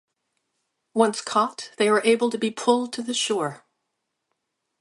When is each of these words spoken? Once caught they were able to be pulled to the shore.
Once 0.95 1.21
caught 1.21 1.71
they 1.77 1.91
were 1.91 2.01
able 2.03 2.31
to 2.31 2.37
be 2.39 2.49
pulled 2.49 2.91
to 2.91 3.03
the 3.03 3.13
shore. 3.13 3.63